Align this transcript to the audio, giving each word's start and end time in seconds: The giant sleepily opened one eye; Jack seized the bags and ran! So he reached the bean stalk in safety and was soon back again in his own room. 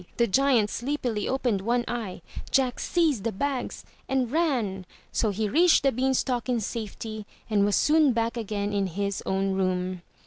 The 0.17 0.25
giant 0.25 0.71
sleepily 0.71 1.27
opened 1.29 1.61
one 1.61 1.85
eye; 1.87 2.23
Jack 2.49 2.79
seized 2.79 3.23
the 3.23 3.31
bags 3.31 3.85
and 4.09 4.31
ran! 4.31 4.87
So 5.11 5.29
he 5.29 5.47
reached 5.47 5.83
the 5.83 5.91
bean 5.91 6.15
stalk 6.15 6.49
in 6.49 6.59
safety 6.59 7.27
and 7.51 7.63
was 7.65 7.75
soon 7.75 8.11
back 8.11 8.35
again 8.35 8.73
in 8.73 8.87
his 8.87 9.21
own 9.27 9.53
room. 9.53 10.01